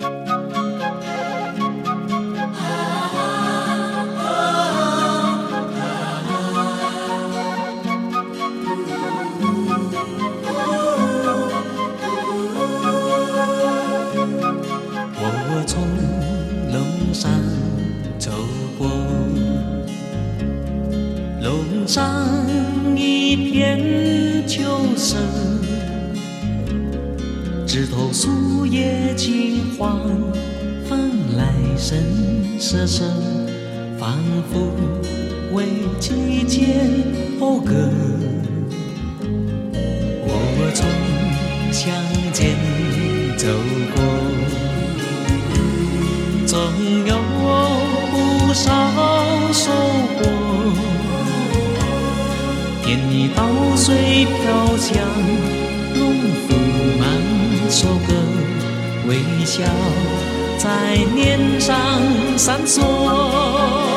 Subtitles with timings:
[0.00, 0.63] 我
[29.76, 29.98] 黄，
[30.88, 30.98] 翻
[31.36, 31.98] 来声
[32.60, 33.04] 瑟瑟，
[33.98, 34.18] 仿
[34.52, 34.70] 佛
[35.52, 35.64] 为
[35.98, 36.66] 季节
[37.40, 37.74] 讴歌。
[40.26, 40.30] 我
[40.74, 40.86] 从
[41.72, 41.92] 乡
[42.32, 42.56] 间
[43.36, 43.48] 走
[43.94, 44.02] 过。
[46.46, 46.60] 总
[47.06, 47.16] 有
[48.12, 48.14] 不
[48.54, 48.70] 少
[49.52, 49.72] 收
[50.16, 50.20] 获。
[52.84, 54.94] 田里稻穗飘香，
[55.94, 56.00] 农
[56.46, 56.54] 夫
[56.98, 57.02] 满
[57.70, 58.14] 收割，
[59.06, 59.62] 微笑
[60.58, 61.76] 在脸上
[62.38, 63.93] 闪烁。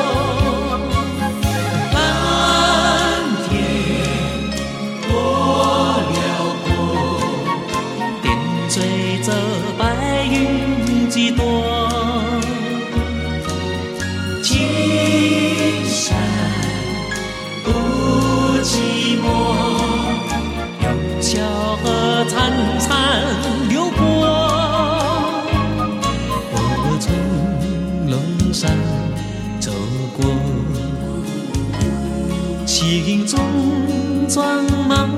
[34.28, 35.08] 装满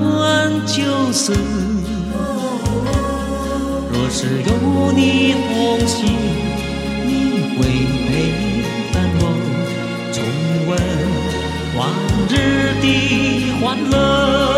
[0.65, 1.33] 旧事。
[3.91, 5.99] 若是有你同行，
[7.05, 7.09] 你
[7.57, 7.59] 会
[8.07, 8.09] 陪
[8.93, 9.21] 伴我
[10.13, 10.17] 重
[10.67, 10.69] 温
[11.77, 11.79] 往
[12.29, 12.31] 日
[12.81, 12.85] 的
[13.59, 14.50] 欢乐。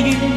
[0.00, 0.33] you.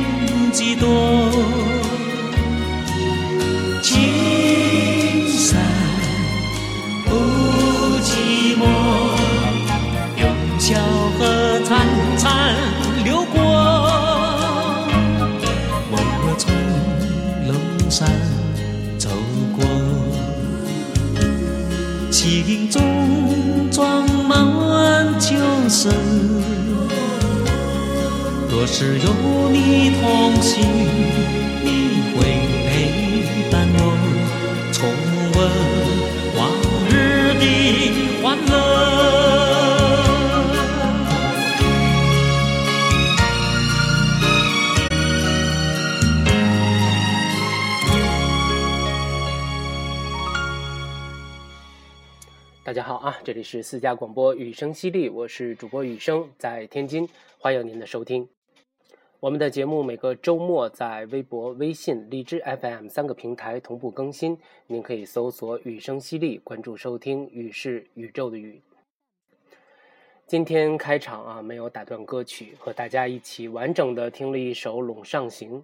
[28.80, 29.10] 只有
[29.50, 30.62] 你同行，
[31.64, 32.22] 你会
[32.70, 32.70] 陪
[33.52, 33.82] 伴我
[34.72, 34.78] 重
[35.34, 35.38] 温
[36.38, 36.40] 往
[36.88, 37.42] 日的
[38.22, 38.54] 欢乐。
[52.64, 57.10] 大家好啊，这里是四家广播雨声犀利，我是主播雨声，在天津，
[57.40, 58.30] 欢迎您的收听。
[59.20, 67.28] 我们的节目每个周末在微博、微信、荔枝 FM 三个平台同步更新，您可以搜索“雨声犀利”，关注收听。
[67.32, 68.62] 雨是宇宙的雨。
[70.28, 75.60] 今天开场啊，没有打断歌曲，和大家一起完整的听了一首《陇上行》。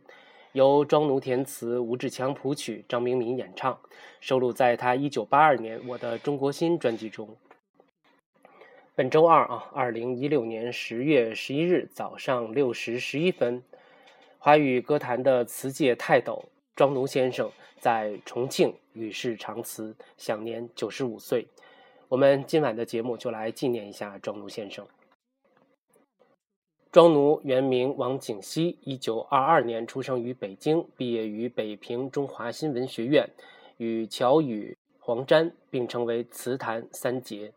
[0.53, 3.78] 由庄奴填词，吴志强谱曲，张明敏演唱，
[4.19, 7.30] 收录在他一九八二年《我的中国心》专辑中。
[8.96, 13.64] 本周二啊，二零一六年十月十一日早上六时十一分，
[14.38, 16.46] 华语歌坛的词界泰斗
[16.76, 17.50] 庄奴先生
[17.80, 21.48] 在重庆与世长辞，享年九十五岁。
[22.08, 24.86] 我们今晚的节目就来纪念一下庄奴先生。
[26.92, 33.28] 庄奴原名王景熙，一九二二年出生于北京，毕业于北平中华新闻学院，
[33.78, 37.52] 与乔羽、黄沾并称为词坛三杰。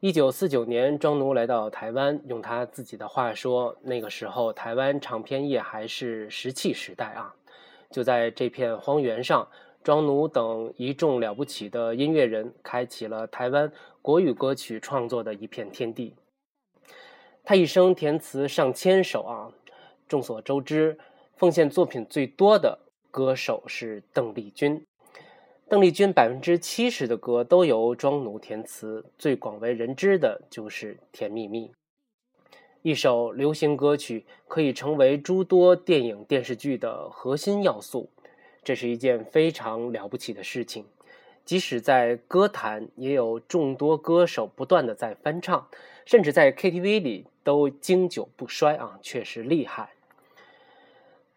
[0.00, 7.34] 一九四九年，庄奴来到台湾，用他自己的话说，那个时候台湾唱片业还是石器时代啊！
[7.90, 9.48] 就在这片荒原上，
[9.82, 16.14] 庄奴等一众了不起的音乐人，开启了台湾国语歌曲创作的一片天地。
[17.42, 19.50] 他一生填词上千首啊！
[20.06, 20.96] 众所周知，
[21.36, 22.78] 奉献作品最多的
[23.10, 24.86] 歌手是邓丽君。
[25.70, 31.68] 邓丽君百分之七十的歌都由庄奴填词，最广为人知的就是《甜蜜蜜》。
[32.80, 38.08] 一首流行歌曲可以成为诸多电影电视剧的核心要素，
[38.64, 40.86] 这是一件非常了不起的事情。
[41.44, 45.68] 即使在歌坛，也有众多歌手不断的在翻唱，
[46.06, 49.90] 甚至在 KTV 里都经久不衰啊，确实厉害。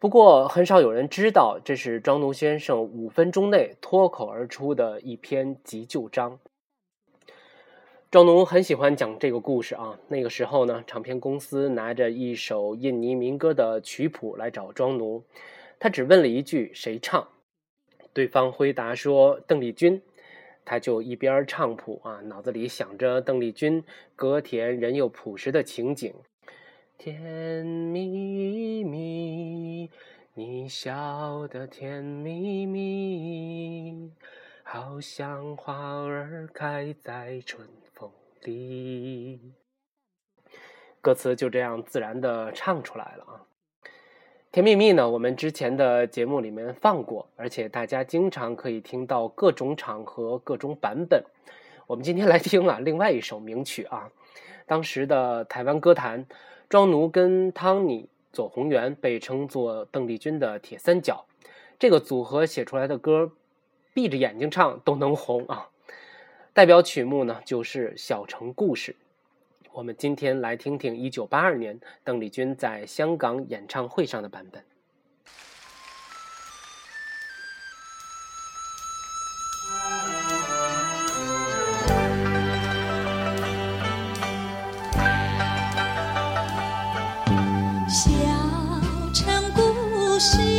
[0.01, 6.39] 不过，很少有人知道，这是庄奴先生五分钟内脱口而出的一篇急救章。
[8.09, 9.99] 庄奴很喜欢讲这个故事啊。
[10.07, 15.23] 那个时候呢，唱片公司拿着一首印尼民歌的曲谱来找庄奴，
[15.77, 17.27] 他只问了一句：“谁唱？”
[18.11, 20.01] 对方回答说：“邓丽君。”
[20.65, 23.83] 他就一边唱谱啊，脑子里想着邓丽君
[24.15, 26.11] 歌甜人又朴实的情景。
[27.03, 29.89] 甜蜜蜜，
[30.35, 34.11] 你笑得甜蜜蜜，
[34.61, 38.11] 好像花儿开在春风
[38.43, 39.51] 里。
[41.01, 43.41] 歌词就这样自然的唱出来了啊！
[44.51, 51.23] 甜蜜蜜呢，我们之前的节目里面放过，而且大家经常可以听到各种场合、各种版本。
[51.87, 54.11] 我们今天来听啊，另外一首名曲啊，
[54.67, 56.27] 当时的台湾歌坛。
[56.71, 61.25] 庄奴跟汤尼、左宏元被称作邓丽君的铁三角，
[61.77, 63.33] 这个组合写出来的歌，
[63.93, 65.67] 闭着眼睛唱都能红啊！
[66.53, 68.93] 代表曲目呢就是《小城故事》。
[69.73, 74.63] 我们今天来听听1982年邓丽君在香港演唱会上的版本。
[90.21, 90.50] 是。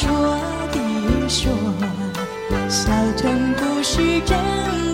[0.00, 0.08] 说
[0.70, 1.50] 的说
[2.68, 4.87] 小城故事真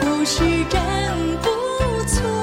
[0.00, 0.80] 故事真
[1.42, 1.48] 不
[2.06, 2.37] 错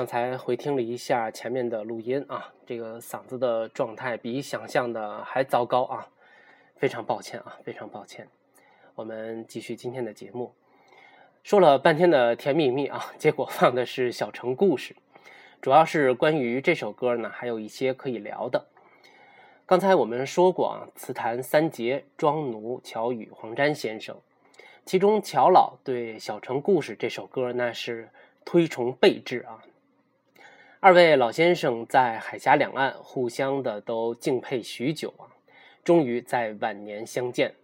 [0.00, 6.08] 刚才回听了一下前面的录音啊，这个嗓子的状态比想象的还糟糕啊，
[6.76, 8.26] 非常抱歉啊，非常抱歉。
[8.94, 10.54] 我们继续今天的节目，
[11.42, 14.96] 说了半天的甜蜜蜜啊，结果放的是小城故事，
[15.60, 18.68] 主要是关于这首歌呢，还有一些可以聊的。
[19.66, 24.16] 刚才我们说过啊，词坛三杰庄奴、乔羽、黄沾先生。
[24.86, 28.08] 其中，乔老对《小城故事》这首歌那是
[28.46, 29.62] 推崇备至啊。
[30.82, 35.28] 二位老先生在海峡两岸互相的都敬佩许久啊，
[35.84, 37.54] 终于在晚年相见。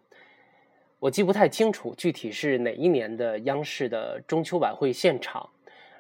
[0.99, 5.49] 我记不太清楚具体是哪一年的央视的中秋晚会现场，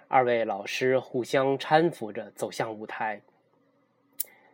[0.09, 3.23] 二位老师互相搀扶着走向舞台。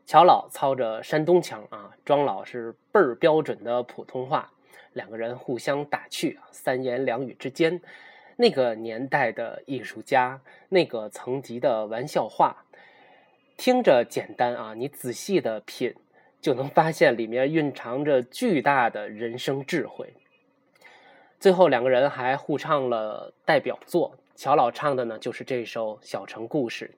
[0.07, 4.52] 乔老操着山东腔啊，庄老是倍儿标准的普通话。
[4.92, 7.81] 两个人互相打趣啊，三言两语之间，
[8.37, 12.65] 那个年代的艺术家，那个层级的玩笑话，
[13.57, 15.95] 听着简单啊，你仔细的品，
[16.41, 20.15] 就能发现里面蕴藏着巨大的人生智慧。
[21.39, 26.95] 最后两个人还互唱了代表作，乔老唱的呢就是这首《小城故事》，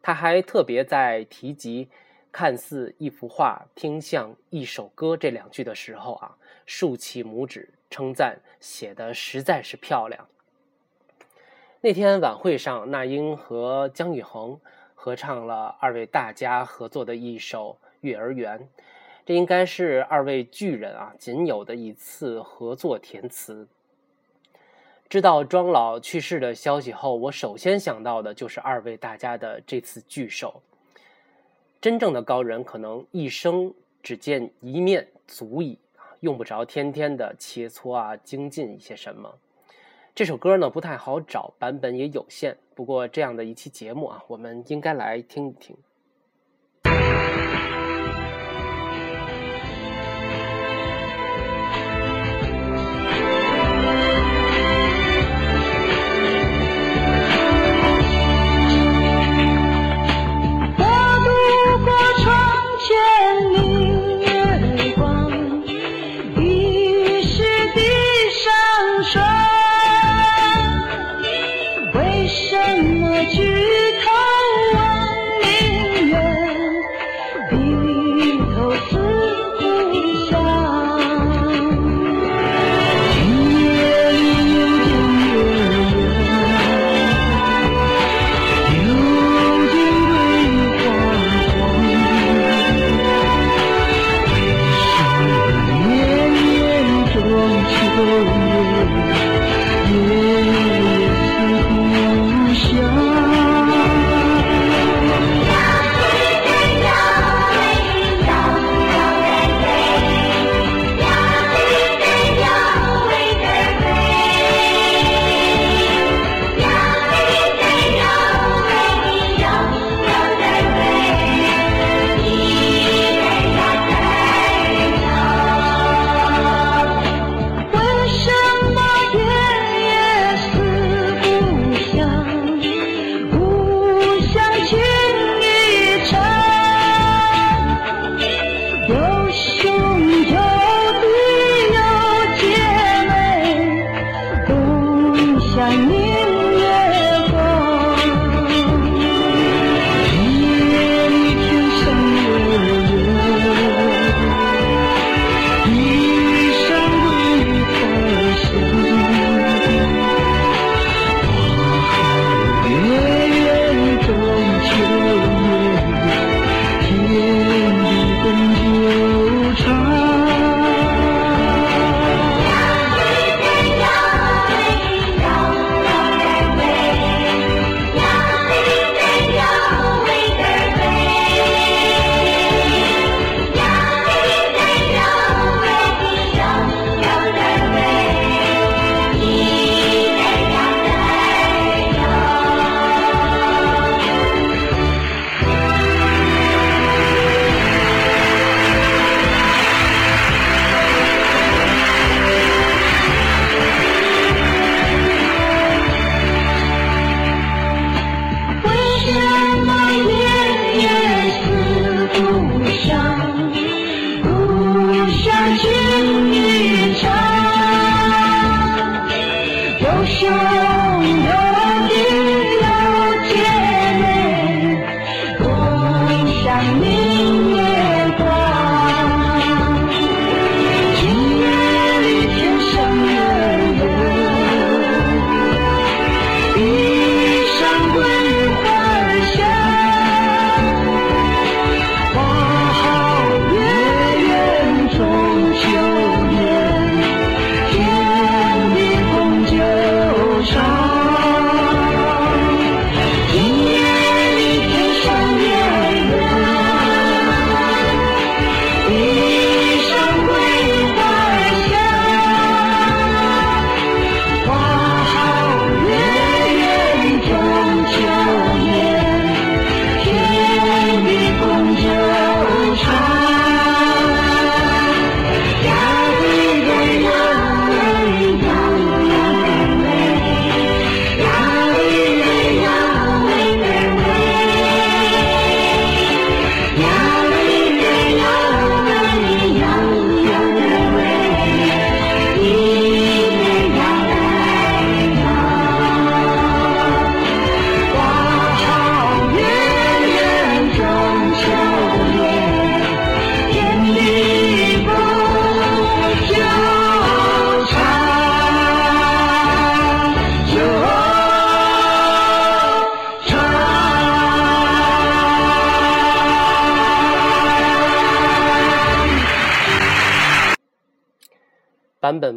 [0.00, 1.88] 他还特别在提及
[2.32, 10.28] 看似一幅画，听像一首歌这两句的时候啊，竖起拇指称赞，写的实在是漂亮。
[11.82, 14.60] 那天晚会上，那英和姜育恒
[14.94, 18.58] 合唱了二位大家合作的一首《月儿圆》，
[19.24, 23.66] 这应该是二位巨人啊仅有的一次合作填词。
[25.08, 30.60] 知道庄老去世的消息后，我首先想到的就是二位大家的这次聚首。
[31.80, 33.72] 真正的高人可能一生
[34.02, 35.78] 只见一面足矣，
[36.20, 39.34] 用不着天天的切磋啊精进一些什么。
[40.14, 42.56] 这首歌呢不太好找，版本也有限。
[42.74, 45.76] 不过这样的一期节目啊，我们应该来听一听。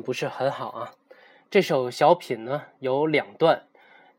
[0.01, 0.93] 不是很好啊。
[1.51, 3.67] 这首小品呢有两段，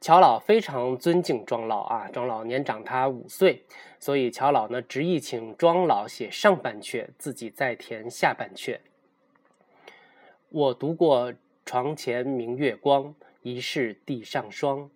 [0.01, 3.65] 乔老非常尊敬庄老啊，庄老年长他五岁，
[3.99, 8.79] 所以乔老呢执意请庄老写上半阙，自己再填下半阙。
[10.51, 11.35] 我读过
[11.67, 13.13] 床前明月光，
[13.43, 14.89] 疑是地上霜。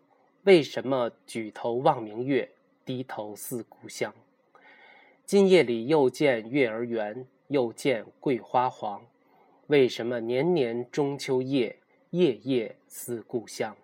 [0.45, 2.49] 为什么举头望明月，
[2.85, 4.15] 低头思故乡？
[5.25, 9.03] 今夜里又见月儿圆，又见桂花黄。
[9.69, 11.77] 为什么年年中秋夜，
[12.09, 13.77] 夜夜思故乡？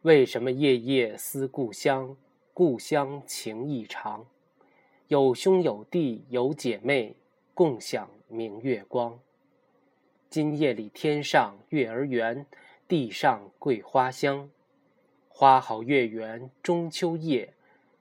[0.00, 2.16] 为什么夜夜思故乡？
[2.52, 4.26] 故乡情意长。
[5.06, 7.14] 有兄有弟有姐妹，
[7.54, 9.16] 共享明月光。
[10.28, 12.44] 今夜里天上月儿圆，
[12.88, 14.50] 地上桂花香。
[15.28, 17.54] 花好月圆中秋夜，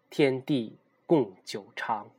[0.10, 2.10] 天地共久长。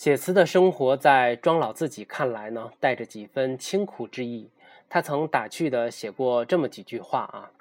[0.00, 4.48] 写词的生活，在庄老自己看来呢，带着几分清苦之意。
[4.88, 7.52] 他曾打趣的写过这么几句话啊：“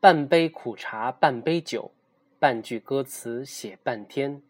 [0.00, 1.90] 半杯苦茶半杯酒，
[2.38, 4.40] 半句歌词写半天，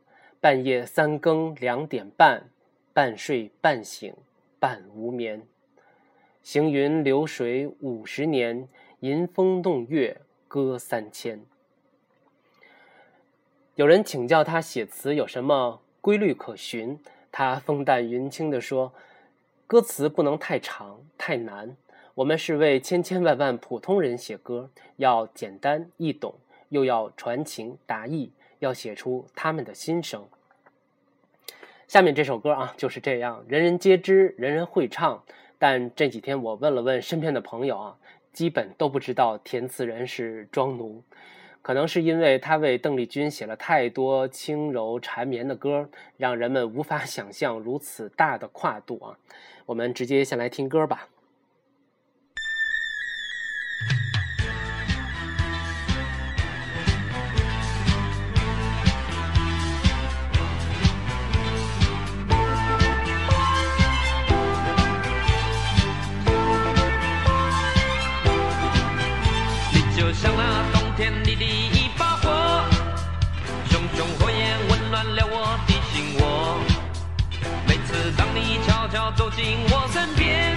[0.40, 2.44] 半夜三更两点半，
[2.92, 4.14] 半睡半醒
[4.60, 5.44] 半无眠。
[6.44, 8.68] 行云流水五十年，
[9.00, 11.44] 吟风弄月歌三千。”
[13.74, 15.81] 有人请教他写词有什么？
[16.02, 16.98] 规律可循，
[17.30, 18.92] 他风淡云轻地说
[19.68, 21.76] ：“歌词不能太长太难，
[22.14, 26.34] 我们是为千千万万普通人写歌，要简单易懂，
[26.70, 30.26] 又要传情达意，要写出他们的心声。”
[31.86, 35.22] 下面这首歌啊，就是这样，人人皆知，人人会唱。
[35.56, 37.96] 但这几天我问了问身边的朋友啊，
[38.32, 41.04] 基本都不知道填词人是庄奴。
[41.62, 49.16] 可能是因为他为邓丽君写了太多轻柔缠绵的歌，让人们无法 想象如此大的跨度啊！
[49.66, 51.08] 我们直接先来听歌吧。
[79.16, 80.56] 走进我身边，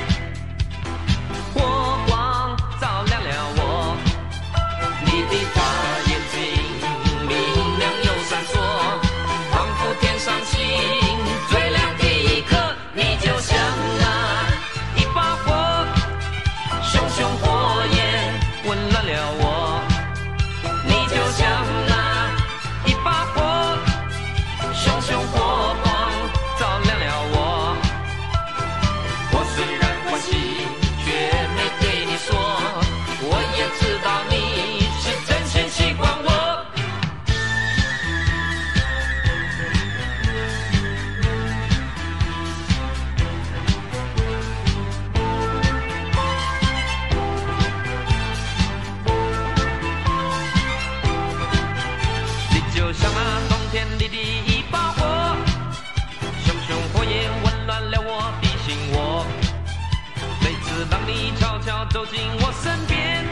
[60.90, 63.26] 当你悄悄走进我身边，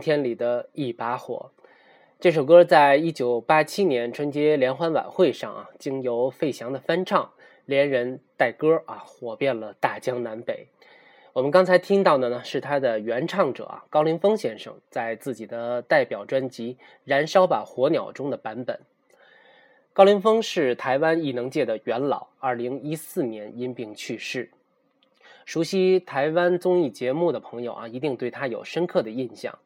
[0.00, 1.52] 天里的一把火。
[2.18, 7.30] 这首歌在一九八七年春节联欢晚会上啊，经由费翔的翻唱，
[7.66, 10.66] 连人带歌啊，火遍了大江南北。
[11.32, 18.80] 我们刚才听到的呢，是他的原唱者啊，高凌风先生在自己的代表专辑《燃烧吧火鸟》中的版本。
[19.92, 24.50] 高凌风是台湾艺能界的元老，二零一四年因病去世。
[25.46, 29.58] 熟悉台湾综艺节目的朋友啊，一定对他有深刻的印象。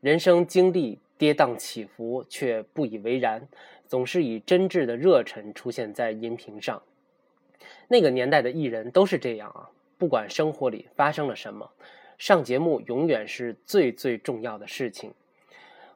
[0.00, 3.46] 人生经历跌宕起伏，却不以为然，
[3.86, 6.82] 总是以真挚的热忱出现在荧屏上。
[7.88, 9.68] 那个年代的艺人都是这样啊。
[9.98, 11.70] 不管生活里发生了什么，
[12.16, 15.12] 上节目永远是最最重要的事情。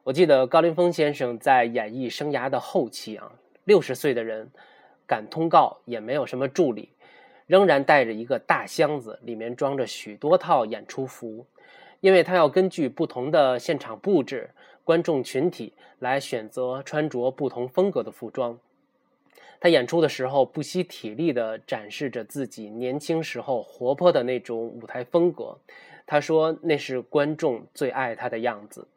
[0.03, 3.31] 我记得高凌风先生在演艺生涯的后期啊，
[3.63, 4.51] 六十岁的人
[5.07, 6.89] 赶通告也没有什么助理，
[7.47, 11.47] 仍然带着一个大箱子，里面装着许多套演出服，
[12.05, 14.51] 因为他要根据不同的现场布置、
[14.83, 18.59] 观众群体来选择穿着不同风格的服装。
[19.59, 25.57] 他演出的时候不惜体力地展示着自己年轻时候活泼的那种舞台风格。
[26.05, 28.87] 他说：“那是观众最爱他的样子。”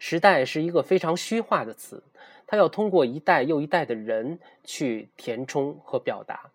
[0.00, 2.02] 时代是一个非常虚化的词，
[2.48, 6.50] 他要通过一代又一代的人去填充和表达。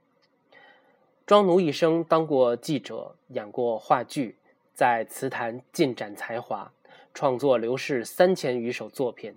[1.26, 4.36] 庄奴一生当过记者，演过话剧，
[4.74, 6.72] 在词坛尽展才华，
[7.14, 9.36] 创作流逝三千余首作品。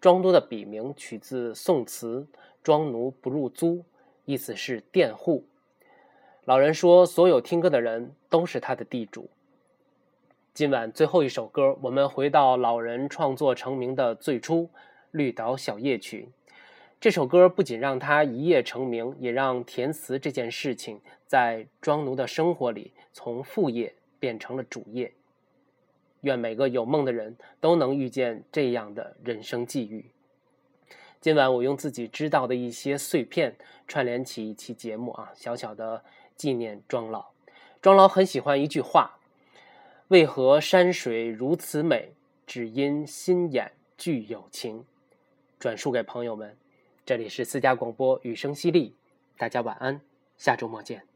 [0.00, 2.26] 庄奴的笔名取自宋词
[2.62, 3.84] “庄奴不入租”，
[4.26, 5.46] 意思是佃户。
[6.44, 9.30] 老人说，所有听歌的人都是他的地主。
[10.52, 14.64] 今晚最后一首歌，我们回到老人创作成名的最初，
[15.10, 16.28] 《绿岛小夜曲》。
[17.00, 25.12] 这首歌不仅让他一夜成名，也让填词这件事情在庄奴的生活里从副业变成了主业。
[26.22, 30.10] 愿每个有梦的人都能遇见这样的人生际遇。
[31.20, 36.02] 今晚我用自己知道的一些碎片串联起一期节目啊，小小的
[36.36, 37.26] 纪念庄老。
[37.80, 39.18] 庄老很喜欢一句话
[40.08, 42.14] ：“为何山水如此美？
[42.46, 44.84] 只因心眼具有情。”
[45.58, 46.56] 转述给朋友们。
[47.06, 48.92] 这里是私家广播，雨声淅沥，
[49.36, 50.00] 大家晚安，
[50.38, 51.13] 下周末见。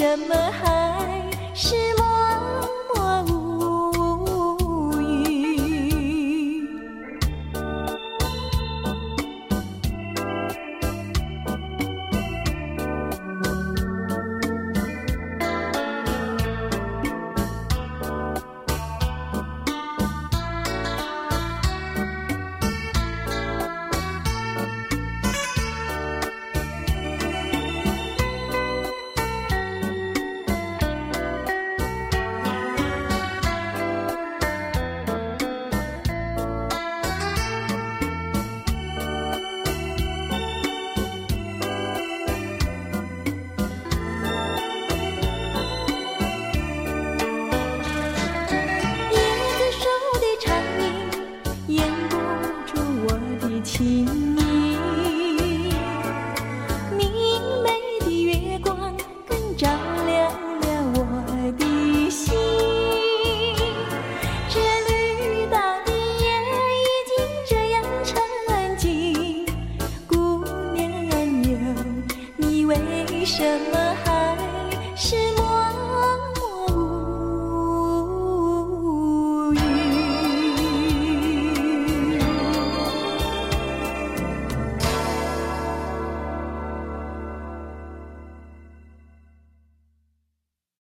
[0.00, 0.79] 这么好